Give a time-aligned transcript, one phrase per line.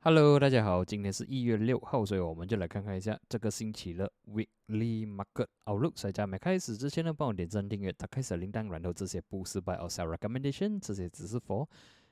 [0.00, 6.12] Hello，大家好，今天是一月六号，所以我们就来看看一下这个星期的 Weekly Market Outlook。
[6.12, 11.66] 在没开始之前呢，帮我点赞、订阅、打开小铃铛，然后这些不是 by or sell recommendation，这些只是 for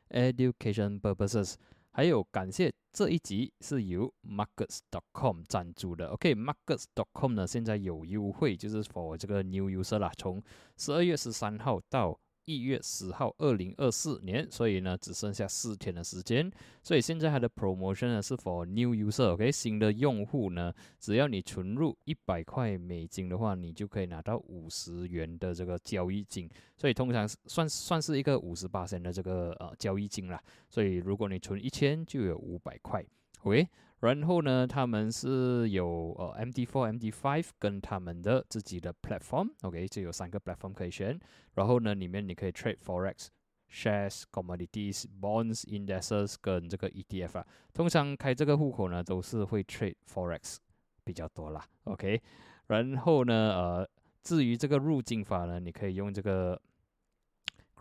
[0.08, 1.54] education purposes。
[1.92, 6.08] 还有感谢这一集是由 Markets.com 赞助的。
[6.08, 10.42] OK，Markets.com 呢现在有优惠，就是 for 这个 New User 啦，从
[10.78, 12.18] 十二月十三号到。
[12.44, 16.50] 一月十号，二零二四年，所以呢，只剩下四天的时间。
[16.82, 26.50] 所以现在它的 promotion 呢是 for new user，OK，新的用户呢，只要你存入一百块美金的话，你就可以拿到五十元的这个交易金。
[26.76, 30.42] 所以通常算算是一个五十八千的这个呃交易金啦。
[30.68, 33.04] 所以如果你存一千，就有五百块。
[33.42, 33.68] OK，
[34.02, 41.18] 然后呢，他们是有呃 MD4、MD5 跟他们的自己的 platform，OK，就有三个 platform 可以选。
[41.54, 43.28] 然后呢，里面你可以 trade forex、
[43.70, 47.46] shares、commodities、bonds、indexes 跟这个 ETF 啊。
[47.72, 50.56] 通常开这个户口呢，都是会 trade forex
[51.04, 51.64] 比较多啦。
[51.84, 52.20] OK，
[52.66, 53.88] 然后呢，呃，
[54.22, 56.60] 至于这个入境法呢，你可以用这个。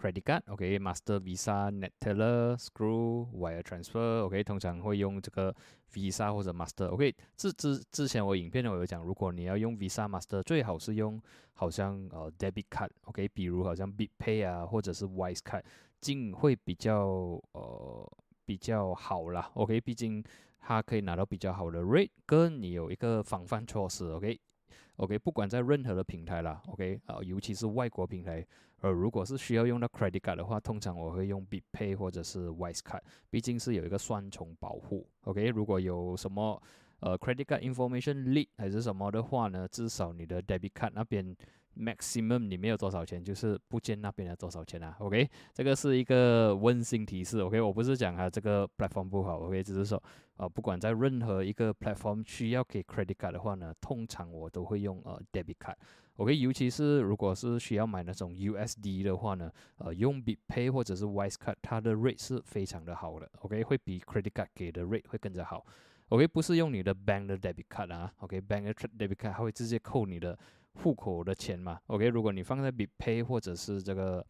[0.01, 5.55] Credit card，OK，Master Visa，Neteller、Screw、Wire Transfer，OK，通常会用这个
[5.93, 7.15] Visa 或者 Master，OK。
[7.37, 11.21] 之之之前我影片呢我有讲，如果你要用 Visa Master，最好是用
[11.53, 15.63] 好像呃 Debit Card，OK，比如好像 BitPay 啊，或者是 Wise Card，
[15.99, 18.11] 进会比较呃
[18.45, 20.23] 比较好啦，OK，毕竟
[20.59, 24.39] 它可以拿到比较好的 rate，跟你有一个防范措施，OK。
[24.97, 28.45] OK，不管在任何的平台啦，OK，啊，尤其是外国平台，
[28.81, 35.07] 呃，如果是需要用到 credit card 的话，通常我会用 BitPay 或者是 Wise Card，毕竟是有一个双重保护。
[35.23, 36.61] OK，如果有什么
[36.99, 41.35] 呃 credit card information leak 还是什么的话呢，至少你的 debit card 那边。
[41.77, 47.39] Maximum 你没有多少钱，就是不见那边的多少钱啊？OK，这个是一个温馨提示。
[47.39, 50.01] OK，我不是讲它这个 platform 不好，OK，只是说
[50.35, 55.75] 啊，不管在任何一个 platform 需要给 credit card 的话呢，通常我都会用呃 debit card。
[56.17, 63.27] OK，尤其是如果是需要买那种 USD 的话呢，呃，用 BitPay 或者是 Wise Card，它的 rate 是非常的好的。
[63.39, 65.65] OK，会比 credit card 给的 rate 会更加好。
[66.09, 70.37] OK，不是用你的 bank 的 debit card 啊，OK，bank 的 debit card 它会直接扣你的。
[70.75, 74.25] 户口的钱嘛，OK，如果你放在 BitPay 或者是这个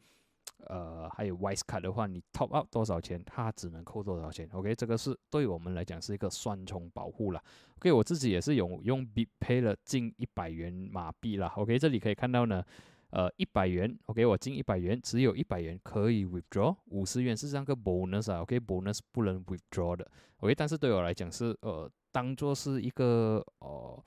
[0.68, 7.42] 呃还有 Wise Card 的话，你 Top up 多少钱，它只能扣多少钱，OK，这个是对我们来讲是一个双重保护了。
[7.78, 12.64] OK，我自己也是有用 BitPay 了近一百元马币了，OK，这里可以看到呢，
[13.12, 20.10] 呃一百元，OK，我进一百元，只有一百元可以 withdraw，五十元是这样个 bonus 啊，OK，bonus 不能 withdraw 的
[20.40, 24.04] ，OK，但是对我来讲是呃当做是一个呃。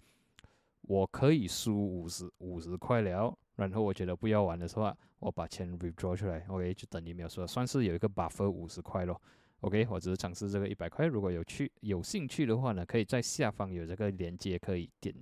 [0.87, 9.21] 我可以输五十五十块了，然后我觉得不要玩的话，我把钱 withdraw 出来，OK，就等于没有说，算是有一个 buffer 五十块咯。
[9.61, 15.15] OK，我只是尝试这个一百块，如果有趣有兴趣的话呢，可以在下方有这个链接，可以点，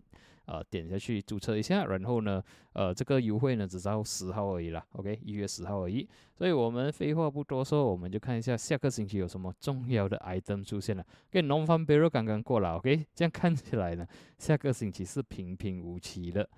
[0.46, 2.42] 呃，点下去注册一下，然后呢，
[2.72, 11.06] 呃，这个优惠呢只到十号而已啦，OK，一月十号而已，所以我们废话不多说，我们就看一下下个星期有什么重要的 item 出现了。
[11.30, 14.06] 跟 Non Farm b a r r 刚刚过了，OK，这样看起来呢，
[14.38, 16.48] 下个星期是平平无奇的。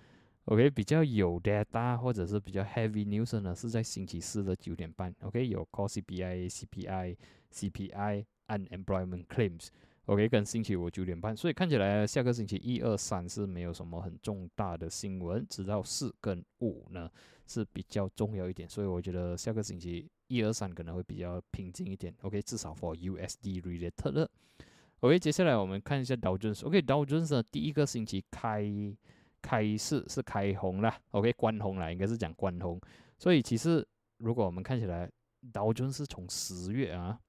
[0.47, 5.15] OK，比较有 data 或者是比较 heavy news 呢，是在星期四的九点半。
[5.23, 7.17] OK，有 Core CPI、CPI、
[7.53, 9.69] CPI、Unemployment Claims。
[10.07, 11.37] OK，跟星期五九点半。
[11.37, 17.11] 所以看起来下个星期一二三是没有什么很重大的新闻，直到四跟五呢
[17.47, 18.69] 是比较重要一点。
[18.69, 22.15] 所以我觉得下个星期一二三可能会比较平静一点。
[22.23, 24.29] OK，至少 for USD related。
[25.01, 26.65] OK，接下来我们看一下 Dow Jones。
[26.67, 28.97] OK，Dow Jones 第一个星期开。
[29.47, 32.81] 开市是开红了，OK，关红了，应该是讲关红。
[33.19, 33.87] 所以其实
[34.17, 35.07] 如果我们看起来，
[35.53, 37.21] 道琼是从十月啊，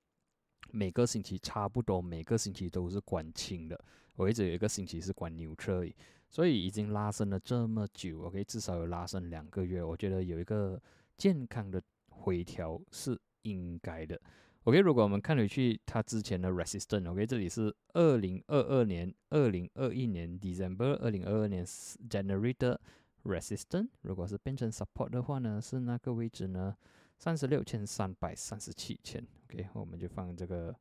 [0.71, 3.79] 每个星期差不多每个星期都是关清的，
[4.15, 5.85] 我一直有一个星期是关牛车。
[6.27, 10.81] 所以已经拉伸了这么久，OK，至少有拉伸两个月，我觉得有一个
[11.15, 14.19] 健康的回调是应该的。
[14.63, 22.81] OK，如果我们看回去，它之前的 resistance，OK，这里是二零二二年、二零二一年 December、二零二二年 January 的
[23.23, 26.75] resistance，如果是变成 support 的话呢，是那个位置呢？
[27.17, 29.25] 三十六千三百三十七千
[29.55, 30.75] ，OK，我们就放这个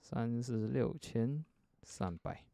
[0.00, 1.44] 三十六千
[1.82, 2.44] 三百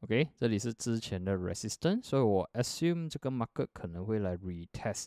[0.00, 5.06] ，OK，这里是之前的 resistance，所以我 assume 这个 market 可能会来 retest。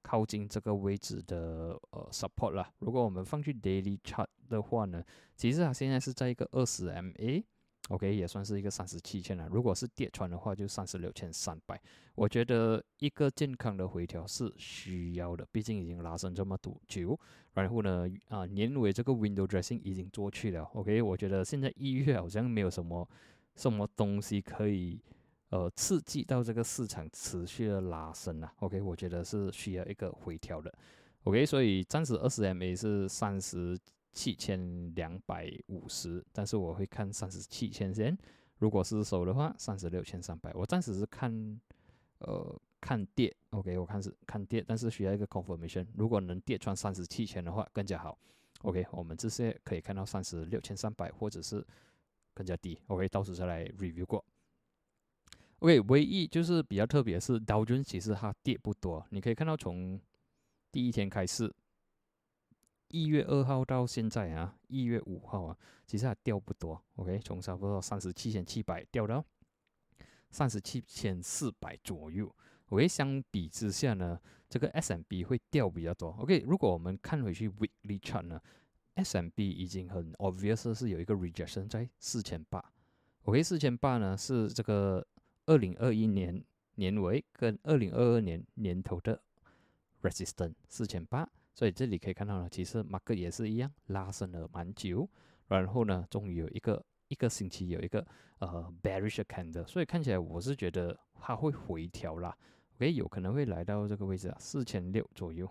[0.00, 2.72] 靠近这个位置的呃 support 啦。
[2.78, 5.04] 如果我们放去 daily chart 的话呢，
[5.36, 7.44] 其实它现在是在一个二十 MA
[7.88, 9.48] OK，也算是一个三十七千了。
[9.50, 11.80] 如果是跌穿的话，就三十六千三百。
[12.14, 17.18] 我觉得一个健康的回调是需要的，毕竟已经拉升这么多久。
[17.54, 20.64] 然后呢，啊，年尾这个 window dressing 已经做去了。
[20.74, 23.08] OK，我觉得现在一月好像没有什么
[23.56, 25.00] 什么东西可以
[25.48, 28.52] 呃刺激到这个市场持续的拉升啊。
[28.58, 30.72] OK，我觉得是需要一个回调的。
[31.24, 33.78] OK，所以暂时二十 MA 是三十。
[34.12, 38.16] 七千两百五十，但是我会看三十七千先。
[38.58, 40.52] 如果是手的话，三十六千三百。
[40.54, 41.60] 我暂时是看，
[42.18, 43.32] 呃，看跌。
[43.50, 45.86] OK，我看是看跌，但是需要一个 confirmation。
[45.94, 48.18] 如果能跌穿三十七千的话，更加好。
[48.62, 51.64] OK，我们这些可以看到三十六千三百，或者是
[52.34, 52.76] 更加低。
[52.88, 54.24] OK，到时再来 review 过。
[55.60, 60.00] OK，唯一就是比较特别是道琼其实它跌不多，你可以看到从
[60.72, 61.54] 第一天开始。
[62.88, 65.56] 一月二号到现在啊，一月五号啊，
[65.86, 66.82] 其实还掉不多。
[66.96, 69.24] OK，从差不多三十七千七百掉到
[70.30, 72.34] 三十七千四百左右。
[72.70, 76.10] OK，相比之下呢，这个 SMB 会掉比较多。
[76.18, 78.40] OK，如果我们看回去 Weekly Chart 呢
[78.96, 82.72] ，SMB 已经很 obvious 是有一个 rejection 在四千八。
[83.24, 85.06] OK，四千八呢是这个
[85.46, 86.42] 二零二一年
[86.74, 89.20] 年尾跟二零二二年年头的
[90.02, 91.28] resistance 四千八。
[91.58, 95.10] 所以这里可以看到呢，其实马克也是一样，拉升了蛮久，
[95.48, 98.06] 然后呢，终于有一个一个星期有一个
[98.38, 102.32] 呃 bearish candle，所以看起来我是觉得它会回调啦
[102.76, 105.50] ，OK，有可能会来到这个位置啊，四千六左右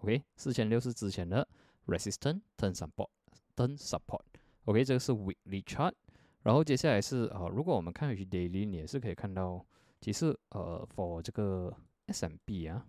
[0.00, 1.48] ，OK，四千六是之前的
[1.86, 3.08] resistance turn support
[3.56, 5.94] turn support，OK，这个是 weekly chart，
[6.42, 9.64] 然后接下来是啊，如果我们看回去 daily，你也是可以看到，
[10.02, 11.74] 其实呃 for 这个
[12.08, 12.86] SMB 啊。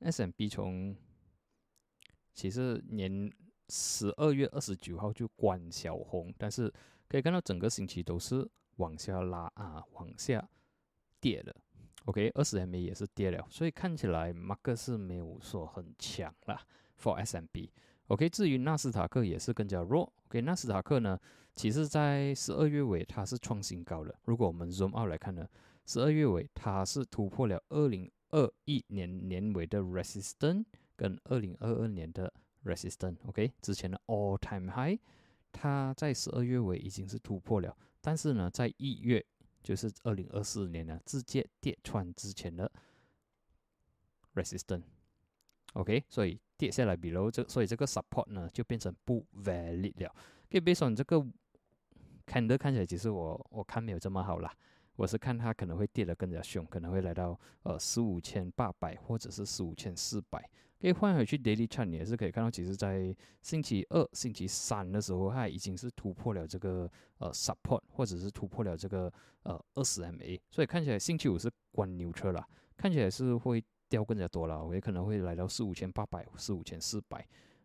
[0.00, 0.96] S M B 从
[2.34, 3.30] 其实年
[3.68, 6.72] 十二月二十九号就关小红，但是
[7.08, 10.48] 可以看到整个星期都是往下拉啊，往下
[11.20, 11.54] 跌了。
[12.04, 16.60] OK，二十 MA 也是跌了，所以看起来马克是没有说很强了。
[16.98, 17.70] For S M B。
[18.06, 20.10] OK，至于纳斯达克也是更加弱。
[20.28, 21.18] OK，纳斯达克呢，
[21.54, 24.18] 其实在十二月尾它是创新高的。
[24.24, 25.46] 如果我们 Zoom out 来看呢，
[25.84, 28.10] 十二月尾它是突破了二零。
[28.30, 30.64] 二一年年尾的 resistance
[30.96, 32.32] 跟二零二二年的
[32.64, 34.98] resistance，OK，之前的 all time high，
[35.52, 39.24] 它在十二月尾已经是突破了，但是呢，在一月
[39.62, 42.70] 就是二零二四年呢，直接跌穿之前的
[44.34, 50.14] resistance，OK，所以跌下来，below 这，所以这个 support 呢就变成不 valid 了。
[50.50, 51.24] 可以别说你这个
[52.26, 54.54] candle 看起来其实我我看没有这么好啦。
[54.98, 60.44] 我是看它可能会跌得更加凶，可能会来到呃十五千八百或者是十五千四百。
[60.80, 69.12] 可以换回去 daily chart，你也是可以看到，其实在星期二、星期三的时候，它已经是突破了这个呃 support，或者是突破了这个
[69.44, 70.40] 呃二十 MA。
[70.50, 72.44] 所以看起来星期五是关牛车了，
[72.76, 77.24] 看起来是会掉更加多了，也可能会来到四五千八百、四五千四百。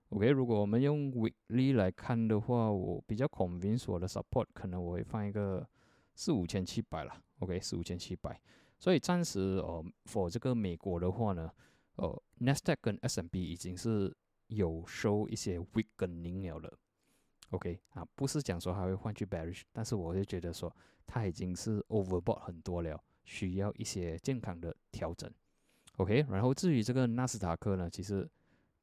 [0.09, 5.67] OK，如果我们用 weekly 来看的话，我比较 convince 我的 support，可能我会放一个。
[6.15, 8.39] 四五千七百了，OK，四五千七百，
[8.79, 11.51] 所以暂时呃，for 这个美国的话呢，
[11.95, 14.15] 呃，Nasdaq 跟 S&P 已经是
[14.47, 16.77] 有收一些 weakening 了
[17.49, 20.73] ，OK，啊，不是讲说还会换去 bearish，但是我就觉得说
[21.07, 25.31] 它已经是 overbought 很多了，需要一些健康的调整
[25.97, 28.29] ，OK，然后至于这个纳斯达克呢，其实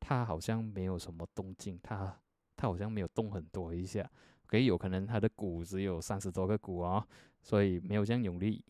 [0.00, 2.20] 它好像没有什么动静，它
[2.56, 4.10] 它好像没有动很多一下。
[4.51, 7.07] 可以有可能它的股只有三十多个股哦，
[7.41, 8.65] 所以没有这样用力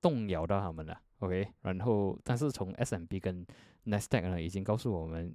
[0.00, 0.98] 动摇到他们了。
[1.18, 3.46] OK，然后但是从 S M B 跟
[3.84, 5.34] Nasdaq 呢，已经告诉我们，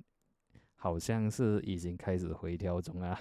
[0.74, 3.16] 好像是已经开始回调中啊。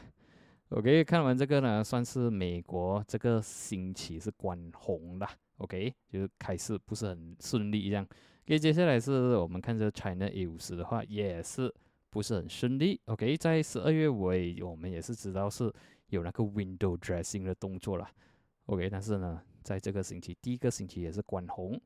[0.71, 5.29] OK，看完这个呢，算是美国这个星期是关红的。
[5.59, 8.07] OK，就是开始不是很顺利这样。
[8.47, 11.71] OK，接下来是我们看这 China A 五十的话，也是
[12.09, 12.99] 不是很顺利。
[13.05, 15.71] OK，在十二月尾，我们也是知道是。
[16.15, 18.09] 有那个 window dressing 的动作了
[18.67, 21.81] ，OK，但是呢，在这个星期第一个星期也是关红，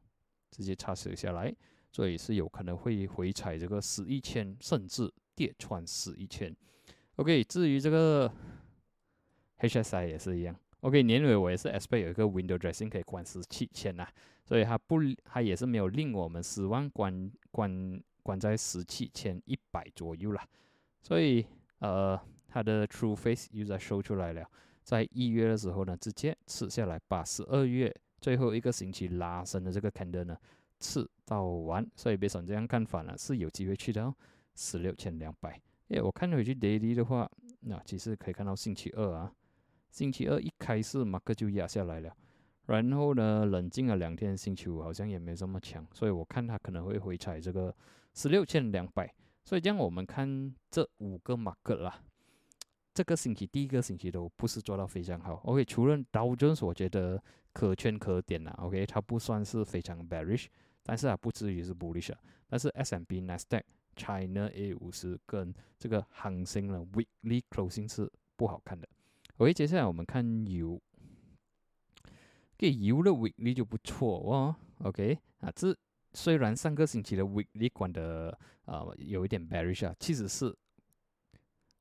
[0.50, 1.54] 直接插水下来，
[1.90, 6.54] 所以是有可能会回踩这个十一千，甚至跌穿十一千。
[7.16, 8.32] OK，至于这个
[9.58, 14.06] HSI 也是一样，OK，年尾我也是 expect 有一个 window dressing 可以关十七千呐，
[14.44, 20.40] 所以它不，它也是没有令我们失望，关关关在十七千一百左右了，
[21.00, 21.46] 所以
[21.78, 22.20] 呃。
[22.58, 24.44] 它的 True Face 又在 show 出来了，
[24.82, 30.36] 在一月的时候呢，直接吃下来，把十二月最后一个星期拉升的这个 candle 呢
[30.80, 34.12] 吃到完，所以别想这样看法呢，是有机会去到
[34.56, 35.56] 十六千两百。
[35.90, 39.32] 诶，我看回去 daily 的话，那其实可以看到星期二啊，
[39.92, 42.12] 星期二一开市，马克就压下来了。
[42.66, 47.72] 然后呢，冷静了两天，星期五好像也没这么强，所以我看它可能会回踩这个
[48.14, 49.14] 十六千两百。
[49.44, 52.02] 所以这样我们看这五个马克啦，
[52.98, 55.34] 这个星期第一个星期都不是做到非常好。
[55.44, 58.52] OK，除了道琼斯，我觉得可圈可点啦。
[58.58, 60.46] OK，它不算是非常 bearish，
[60.82, 62.12] 但是啊不至于是 bullish。
[62.48, 63.62] 但是 S&P、Nasdaq、
[63.94, 68.88] China A 五十跟这个恒生的 weekly closing 是不好看的。
[69.36, 70.82] OK，接下来我们看油。
[72.56, 75.72] 给油的 weekly 就不错哦，OK 啊，这
[76.14, 80.52] 虽然上个星期的 weekly 管的呃有一点 bearish 啊，其实是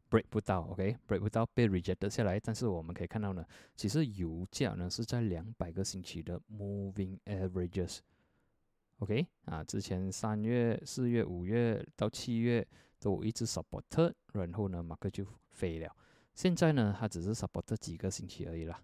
[0.10, 3.46] break 不到，OK，break 不到被 rejected 下来，但是我们可以看到呢，
[3.76, 12.66] 其实油价呢是在两百个星期的 moving averages，OK 啊，之前三月、四月、五月到七月
[13.00, 15.96] 都一直 support，然后呢马克就飞了，
[16.34, 18.82] 现在呢它只是 support 几个星期而已啦。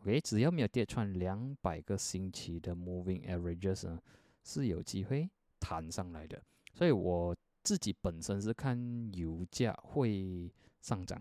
[0.00, 4.00] OK，只要没有跌穿两百个星期的 Moving Averages 呢，
[4.42, 5.28] 是有机会
[5.58, 6.42] 弹上来的。
[6.72, 11.20] 所以我自己本身是看油价会上涨。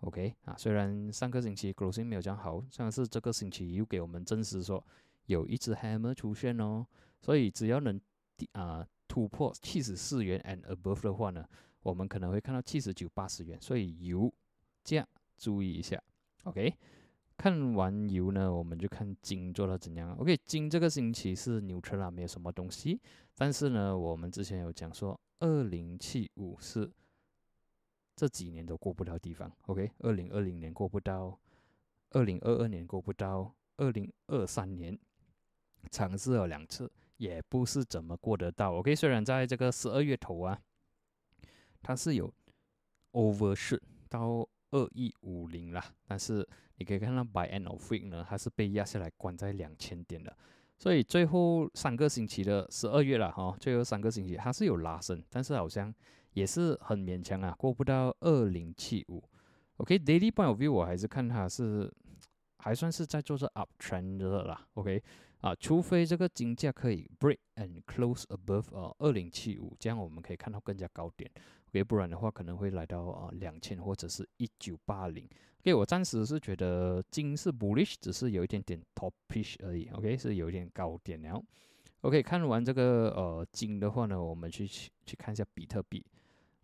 [0.00, 4.84] OK 啊，虽然上个星期 g r o s i n g 没有讲好，像是这个星期又给我们证实说
[5.26, 6.86] 有一只 Hammer 出现哦。
[7.20, 8.00] 所以只要能
[8.52, 11.44] 啊突破七十四元 and above 的话呢，
[11.82, 13.60] 我们可能会看到七十九、八十元。
[13.60, 14.32] 所以油
[14.84, 15.06] 价
[15.36, 16.02] 注意一下。
[16.44, 16.74] OK。
[17.36, 20.12] 看完油呢，我们就看金做的怎样。
[20.16, 23.00] OK，金这个星期是牛车啦，没有什么东西。
[23.36, 26.90] 但是呢，我们之前有讲说，二零七五是
[28.14, 29.50] 这几年都过不到地方。
[29.66, 31.38] OK，二零二零年过不到，
[32.10, 34.98] 二零二二年过不到，二零二三年
[35.90, 38.74] 尝试了两次，也不是怎么过得到。
[38.74, 40.60] OK，虽然在这个十二月头啊，
[41.82, 42.32] 它是有
[43.12, 46.48] overshoot 到二一五零啦，但是。
[46.80, 50.38] 你可以看到，by end of week 呢，它是被压下来关在两千点的，
[50.78, 55.92] 所以最后三个星期的十二月了哈，最后三个星期它是有拉升，但是好像
[56.34, 59.20] 也是很勉强啊，过不到二零七五。
[59.78, 61.92] OK，daily point of view 我还是看它是
[62.58, 64.66] 还算是在做着 uptrend 的啦。
[64.74, 65.02] OK，
[65.40, 71.28] 啊，除非这个金价可以 break and close above 呃二零七五，这样我们可以看到更加高点。
[71.70, 75.28] OK，不然的话可能会来到啊两千或者是一九八零。
[75.60, 79.88] OK，我暂时是觉得金是 bullish，只是有一点点 topish 而已。
[79.88, 81.42] OK，是有一点高点了。
[82.02, 86.04] OK，看完这个呃金的话呢，我们去去看一下比特币。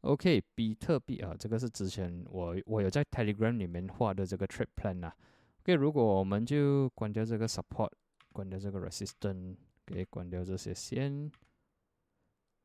[0.03, 5.15] OK，比特币啊，这个是之前我我有在 Telegram 里面画的这个 trip plan 啊。
[5.63, 7.91] OK，如果我们就关掉这个 support，
[8.33, 11.31] 关掉这个 resistance，给关掉这些线。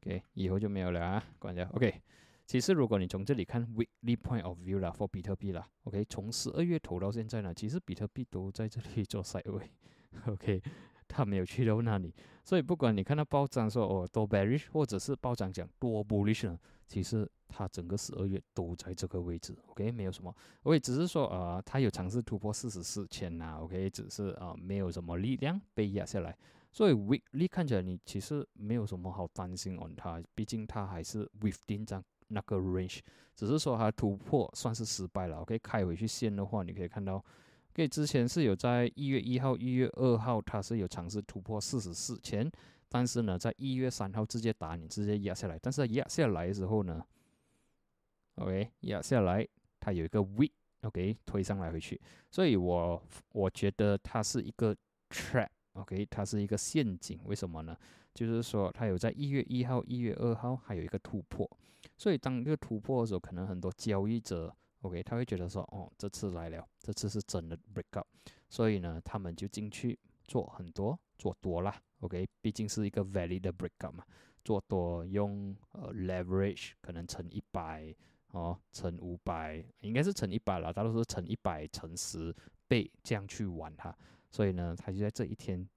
[0.04, 1.68] OK，以后就没有了啊，关掉。
[1.74, 2.02] OK。
[2.50, 9.70] 其实，如果你从这里看 weekly point of view 啦，for 比特币啦，OK，从十二月头到现在呢，其实比特币都在这里做 side way
[10.26, 10.60] o k
[11.08, 12.12] 它没有去到那里。
[12.44, 26.36] 所以，不管你看到暴涨说哦多 bearish，或者是暴涨讲多 bullish 呢，其实它整个十二月都在这个位置，OK，没有什么，OK，只是说呃，它有尝试突破四十四千呐，OK，只是啊，没有什么力量被压下来。
[26.72, 32.04] 所以 weekly 看起来你其实没有什么好担心 on 它，毕竟它还是 within 这样。
[32.30, 33.00] 那个 range，
[33.36, 35.42] 只是说它突破算是失败了。
[35.42, 37.24] OK，开回去线的话，你可以看到
[37.74, 42.50] ，OK，之前是有在一月一号、一月二号，它是有尝试突破四十四千，
[42.88, 45.60] 但是呢，在一月三号直接打你，直接压下来。
[45.62, 47.04] 但是压下来的时候呢
[48.36, 49.48] ，OK，压下来
[49.80, 52.00] 它有一个 weak，OK，推上来回去。
[52.32, 53.02] 所以我
[53.34, 54.76] 我觉得它是一个
[55.10, 57.20] trap，OK，它是一个陷阱。
[57.26, 57.76] 为什么呢？
[58.14, 61.50] 就是说它有在一月一号、一月二号还有一个突破。
[61.98, 68.08] 所以当这个突破的时候，可能很多交易者，OK，他会觉得说，哦，这次来了，这次是真的 break up，
[68.50, 69.98] 所以呢，他们就进去
[70.28, 74.04] 做很多，做多啦，OK，毕竟是一个 valid 的 break up 嘛，
[74.44, 77.96] 做多用呃 leverage 可能乘一百
[78.32, 82.36] 哦，乘五百，应该是乘一百了，大多数乘一百乘十
[82.68, 83.96] 倍这样去玩它，
[84.30, 85.68] 所以呢，他就在这一天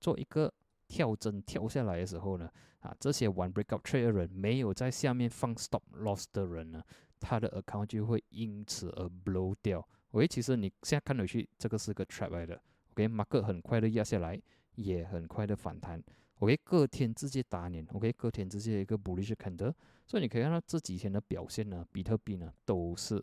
[0.00, 0.52] 做一个
[0.88, 2.50] 跳针跳下来的时候呢。
[2.80, 6.80] 啊，这些玩 breakup trade 的人没有在下面放 stop loss 的人呢，
[7.18, 9.84] 他的 account 就会因此而 blow 掉。
[10.12, 12.62] OK，其实你现在看回去，这个是个 trap 来的。
[12.92, 14.40] OK，market 很快的压下来，
[14.76, 16.00] 也很快的反弹。
[16.38, 17.84] OK，隔天直接打脸。
[17.92, 19.74] OK，隔天直接一个 bullish candle。
[20.06, 23.20] 所以你可以看到这几天的表现呢，比特币呢都是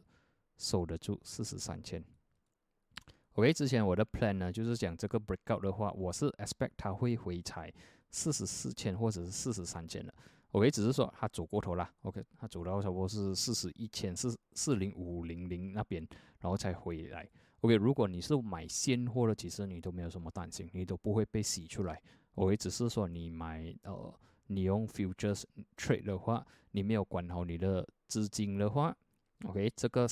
[0.58, 2.04] 守得住四十三千。
[3.34, 7.74] OK，之前我的 plan 呢就是讲这个 breakout 的话，我是 expect 它会回踩。
[8.16, 10.14] 四十四千或者是四十三千的
[10.52, 16.08] ，OK，只是说它走过头了，OK，它走到差不多是四十一千四四零五零零那边，
[16.40, 17.28] 然后才回来
[17.62, 22.00] OK，如果你是买现货的，其实你都没有什么担心，你都不会被洗出来。
[22.36, 24.14] OK，只是说你买呃，
[24.46, 25.42] 你用 futures
[25.76, 28.96] trade 的话，你没有管好你的资金的话
[29.46, 30.08] ，OK，这个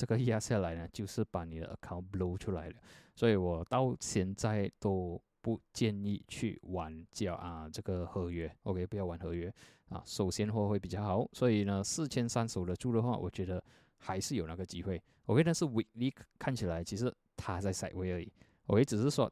[0.00, 2.74] 这个压下来呢，就是把你的 account blow 出来了。
[3.14, 8.50] 所以我到现在都不建议去玩叫啊这个合约。
[8.62, 9.52] OK，不要玩合约
[9.90, 11.28] 啊，收现货会比较好。
[11.34, 13.62] 所以呢，四千三守得住的话，我觉得。
[14.02, 18.32] 还是有那个机会，OK，但是 weekly 看起来其实它在赛位而已
[18.68, 19.30] ，OK，只是说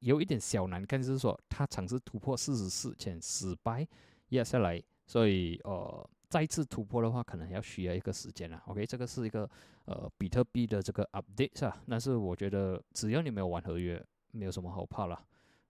[0.00, 3.86] 有一点小难看，就是说它尝试突破四十四千失败
[4.30, 9.48] 压下来，所以呃再次突破的话，可能要需要一个时间了，OK，这个是一个
[9.86, 11.82] 呃比特币的这个 update 是吧？
[11.88, 15.18] 但是我觉得只要你没有玩合约，没有什么好怕了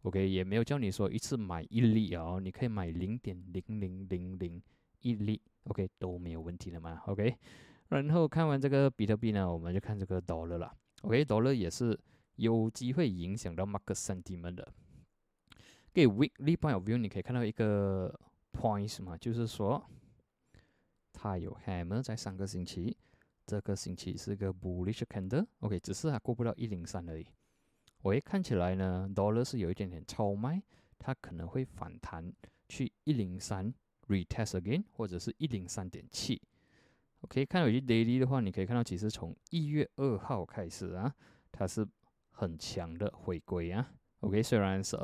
[0.03, 4.63] ，OK，也没有叫你说一次买一粒啊，你可以买零点零零零零
[5.03, 7.37] 一粒，OK 都没有问题的嘛，OK。
[7.91, 10.75] 然后看完这个比特币呢，我们就看这个 dollar 了。
[11.03, 11.99] OK，dollar 也是
[12.35, 14.69] 有机会影响到 market sentiment 的。
[15.95, 18.13] 给 weekly point view，你可以看到一个
[18.53, 19.83] points 嘛，就是说
[21.21, 22.97] 它有 hammer 在上个星期，
[23.45, 25.45] 这个星期是个 bullish candle。
[25.59, 27.27] OK，只是它过不到一零三而已。
[28.03, 30.63] 喂，看起来呢，dollar 是有一点点超卖，
[30.97, 32.33] 它可能会反弹
[32.69, 33.75] 去一零三
[34.07, 36.41] retest again，或者是一零三点七。
[37.23, 41.13] OK，看回去 daily 的话，你可以看到，其实从一月二号开始啊，
[41.51, 41.85] 它是
[42.31, 43.93] 很强的回归啊。
[44.21, 44.97] OK，虽然是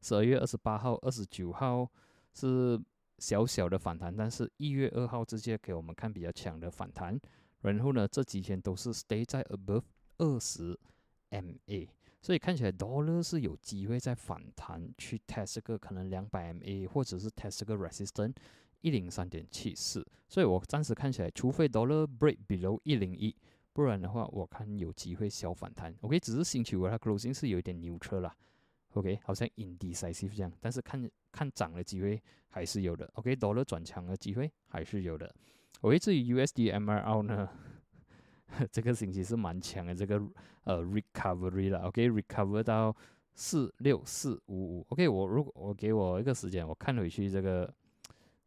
[0.00, 1.90] 十二月二十八号、二十九号
[2.32, 2.80] 是
[3.18, 7.18] 小小的反弹，但是一月二号直接给我们看比较强的反弹。
[7.62, 9.82] 然后呢，这几天都是 stay 在 above
[10.18, 10.78] 二十
[11.30, 11.88] MA，
[12.20, 18.34] 所以看起来 dollar 是有机会在反弹去 test 个可能两百 MA，或者是 test 个 resistance。
[18.82, 23.34] 一零三点七四，所以我暂时看起来，除非 dollar break below 一零一，
[23.72, 25.92] 不然的话，我看有机会小反弹。
[26.02, 28.36] OK，只是星期五它 closing 是有一点牛车啦。
[28.96, 33.10] OK，好像 indecisive 这样，但是看看涨的机会还是有的。
[33.14, 35.34] OK，dollar 转强的机会还是有的。
[35.82, 37.48] OK，至于 USD MRO 呢，
[38.70, 40.20] 这个星期是蛮强的，这个
[40.64, 41.80] 呃 recovery 了。
[41.82, 42.96] OK，recover 到
[43.34, 44.86] 四六四五五。
[44.88, 47.72] OK，我如果我给我一个时间，我看回去这个。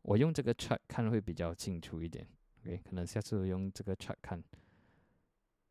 [0.01, 2.25] 我用这个 chart 看会比较清楚一点
[2.61, 4.41] ，OK，可能下次用这个 chart 看。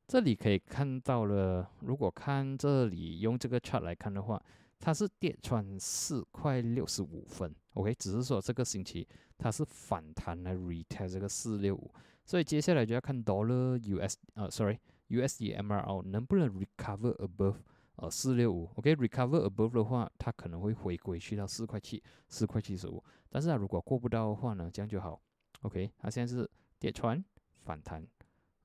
[0.07, 4.41] 这里可以看到了，如果看这里用这个 chart 来看的话，
[4.79, 11.93] 它是跌穿四块六十五分，OK，只是说这个星期它是反弹来 retest 这个四六五，
[12.25, 17.57] 所以接下来就要看 dollar US 呃，sorry，USD MRL 能不能 recover above。
[18.01, 23.03] 呃，四六五，OK，recover above 的话，它可能会回归去到四块七，四块七十五。
[23.29, 25.21] 但是它如果过不到的话呢，这样就好
[25.63, 25.91] ，OK。
[25.99, 27.21] 它现在是跌穿
[27.65, 28.07] 反弹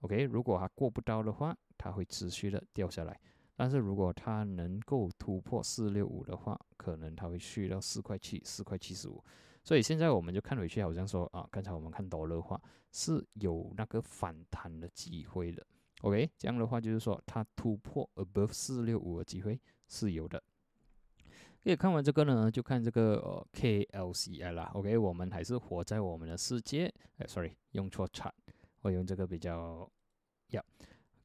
[0.01, 0.21] ，OK。
[0.25, 3.19] 如果它过不到的话，它会持续的掉下来。
[3.55, 9.23] 但是如果它能够突破四六五的话，可能它会去到四块七，四块七十五。
[9.63, 12.61] 所以现在我们就看回去，好像说啊，刚才我们看到的话
[12.91, 15.65] 是有那个反弹的机会的。
[16.01, 20.43] OK，这样的话就是说，它突破 above 四六五的机会是有的。
[21.63, 24.69] 可以看完这个呢，就看这个呃 KLCL 啦。
[24.73, 26.93] OK，我们还是活在我们的世界。
[27.17, 28.33] 哎，sorry，用错铲
[28.81, 29.89] 我用这个比较
[30.49, 30.61] 要。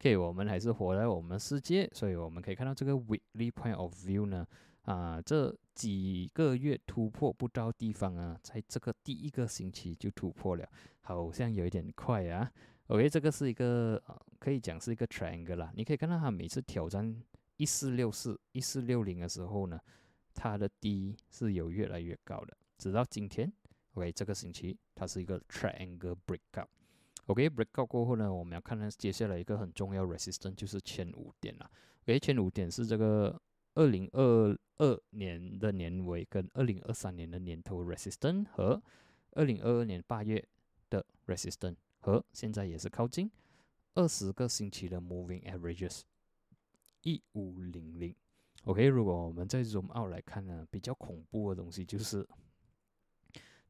[0.00, 4.46] OK，我们还是活在我们的世界，所以我们可以看到这个 weekly point of view 呢，
[4.82, 10.64] 啊，这几个月突破不到地方啊，在这个第一个星期就突破了，
[11.00, 12.48] 好像有一点快啊。
[12.86, 14.00] OK，这个是一个，
[14.38, 15.72] 可以讲是一个 triangle 啦。
[15.74, 17.20] 你可以看到它每次挑战
[17.56, 19.80] 一四六四、一四六零的时候呢，
[20.32, 22.56] 它的低是有越来越高的。
[22.78, 23.52] 直到今天
[23.94, 26.68] ，OK，这个星期它是一个 triangle breakout。
[27.28, 31.70] OK，breakout 过后呢，我们要看看接下来一个很重要 resistance 就是前五点了。
[32.02, 33.40] OK，前五点是这个
[33.74, 38.82] 二零二二年的年尾跟二零二三年的年头 resistance 和
[39.32, 40.44] 二零二二年八月
[40.90, 41.76] 的 resistance。
[42.00, 43.28] 和现在也是靠近
[43.94, 46.02] 二十个星期的 moving averages
[47.02, 48.14] 一五零零。
[48.64, 52.26] OK，如果我们在 zoom out 来看呢，比较恐怖的东西就是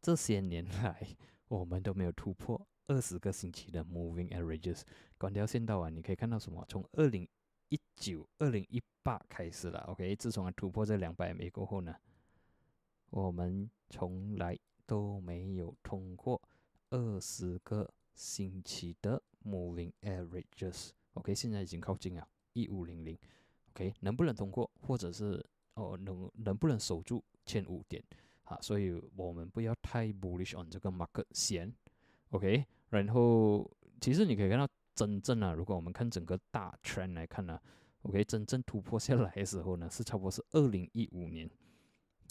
[0.02, 1.08] 这些年来
[1.48, 4.82] 我们都没有突破二十个星期的 moving averages。
[5.16, 6.62] 关掉线道啊，你可以看到什么？
[6.68, 7.26] 从二零
[7.68, 9.78] 一九、二零一八开始了。
[9.88, 11.94] OK，自从突破这两百美过后呢，
[13.10, 16.42] 我们从来都没有通过
[16.90, 17.88] 二十个。
[18.18, 23.16] 星期的 moving averages，OK，现在已经靠近了，一五零零
[23.70, 25.40] ，OK，能不能通过，或者是
[25.74, 28.02] 哦能能不能守住前五点
[28.42, 28.58] 啊？
[28.60, 31.72] 所以我们不要太 bullish on 这个 market 先
[32.30, 33.70] ，OK，然后
[34.00, 37.60] 其实你可以看到真正啊，如果我们看整个大圈来看呢
[38.02, 41.50] OK，真正突破下来的时候呢，是差不多是二零一五年。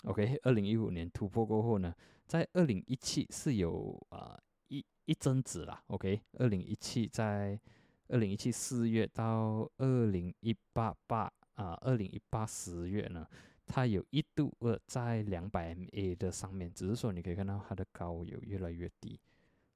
[0.03, 1.93] OK，二零一五年突破过后呢，
[2.25, 4.39] 在二零一七是有啊
[4.69, 5.83] 一一阵子啦。
[5.87, 7.59] OK，二零一七在
[8.07, 13.27] 二零一七四月到二零一八八啊，二零一八十月呢，
[13.65, 19.19] 它有一度呃在两百 MA 的上面，只是说你可以看到它的高有越来越低。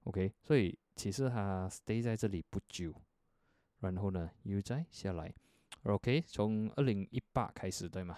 [0.03, 2.93] OK，所以其实它 stay 在这里不久，
[3.79, 5.33] 然后呢又再下来。
[5.83, 8.17] OK，从二零一八开始对吗？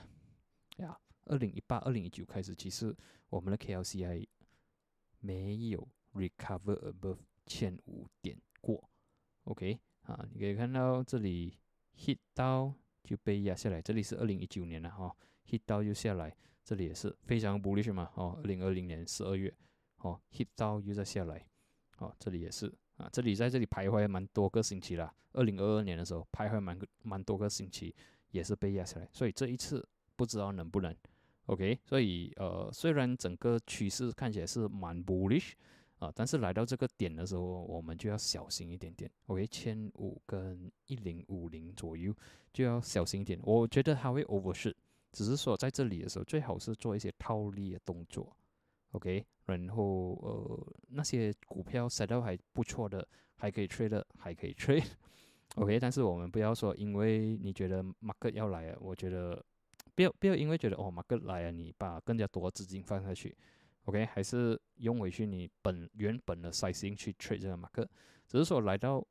[0.78, 1.00] 呀。
[1.26, 2.94] 二零一八、二零一九开始，其实
[3.30, 4.28] 我们的 KLCI
[5.22, 8.90] 没有 recover above 千五点过
[9.46, 11.58] ，OK 啊，你可以看到这里
[11.98, 12.74] hit 到
[13.06, 15.16] 就被压下来，这里是二零一九年了哈
[15.48, 19.56] ，hit 到又下来，这里也是非常 bullish 嘛，哦，二零二零年十二月，
[20.00, 21.48] 哦，hit 到又再下来，
[21.98, 27.94] 哦，这里也是啊，这里在这里徘徊蛮多个星期了，二零二二年的时候徘徊蛮蛮多个星期，
[28.32, 30.96] 也是被压下来，所以这一次不知道能不能。
[31.48, 35.52] OK，所以呃，虽然整个趋势看起来是蛮 bullish
[36.00, 39.12] 啊，但是来到这个点的时候，我们就要小心一点点。
[39.26, 42.16] OK，千五跟一零五零左右
[42.54, 43.38] 就要小心一点。
[43.44, 44.74] 我觉得它会 overshoot，
[45.12, 48.34] 只是说在这里的时候，最好是做一些套利的动作。
[48.92, 54.86] OK，然后呃，那些股票 set 到还不错的，还可以 trade，还可以 trade。
[55.56, 59.44] OK，但是我们不要说，因为你觉得 market 要来了，我觉得。
[59.96, 63.38] 不要不要因为觉得哦马克来啊，你把更加多资金放下去
[63.84, 67.88] ，OK，还是用回去你本原本的 sizing 去 trade 这个马克，
[68.28, 69.06] 只是说来到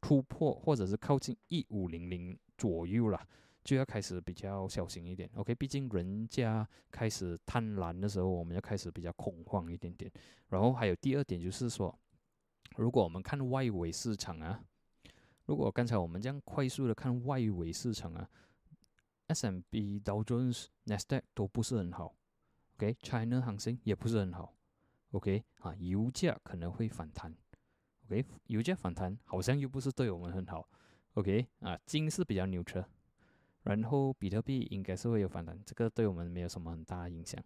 [0.00, 3.28] 突破或者是靠近一五零零左右了，
[3.66, 10.10] 就要开始比较小心一点，OK，毕竟人家开始贪婪的时候，我们要开始比较恐慌一点点。
[10.48, 11.98] 然后还有第二点就是说，
[12.76, 14.64] 如果我们看外围市场啊，
[15.46, 18.30] 如果刚才我们这样快速的看外围市场啊。
[19.28, 22.14] S&P、Dow Jones、Nasdaq 都不是很好
[22.76, 24.54] ，OK，China 行情也不是很好
[25.10, 27.34] ，OK，啊，油价可能会反弹
[28.04, 30.68] ，OK，油价反弹好像又不是对我们很好
[31.14, 32.88] ，OK，啊，金是比较牛车，
[33.66, 37.42] 然后比特币应该是会有反弹，这个对我们没有什么很大影响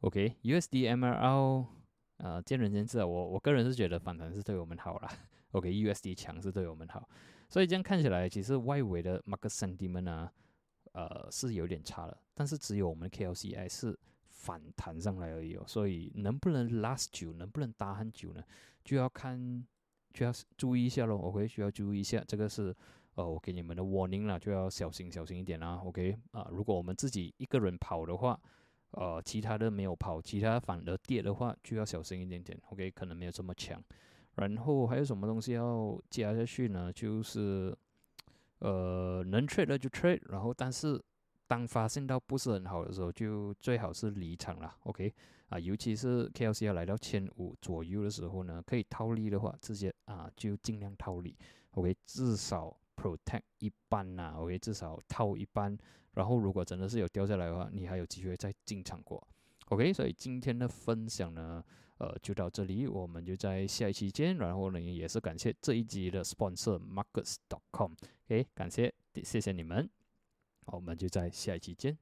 [0.00, 1.66] ，OK，USD、MRL，
[2.18, 5.08] 呃，见仁见智啊，我我个人是觉得反弹是对我们好了
[5.50, 7.08] ，OK，USD 强是对我们好，
[7.48, 10.32] 所以这样看起来，其实外围的 market sentiment 啊。
[10.92, 13.98] 呃，是有点差了，但是只有我们 KLCI 是
[14.28, 18.40] 反弹上来而已哦，所以能不能 last 久，能不能打很久呢，
[18.84, 19.66] 就要看，
[20.12, 21.18] 就要注意一下咯。
[21.18, 22.72] OK，需要注意一下，这个是
[23.14, 25.80] 呃，我给你们的 warning 了，就要小心小心一点啦。
[25.84, 28.40] OK，啊，如果我们自己一个人跑的话，
[28.90, 32.58] 呃，其他的没有跑，其他反而跌的话，就要小心一点点。
[32.70, 33.82] OK，可能没有这么强。
[34.36, 36.92] 然后还有什么东西要加下去呢？
[36.92, 37.76] 就是。
[38.60, 40.98] 呃，能 trade 的就 trade，然后但是
[41.46, 44.74] 当发现到不是很好的时候，就最好是离场了。
[44.84, 45.12] OK，
[45.50, 51.36] 啊，尤其是 KLC 要来到千五左右的时候呢，可以套利的话，直接啊就尽量套利。
[51.72, 54.34] OK，至少 protect 一半呐。
[54.38, 55.76] OK，至少套一半，
[56.12, 59.22] 然后如果真的是有掉下来的话，你还有机会再进场过。
[59.66, 61.62] OK，所以今天的分享呢。
[61.98, 64.36] 呃，就到这里，我们就在下一期见。
[64.38, 67.92] 然后呢，也是感谢这一集的 sponsor markets.com。
[68.26, 69.88] OK，感谢，谢谢你们。
[70.66, 71.96] 我们就在下一期见。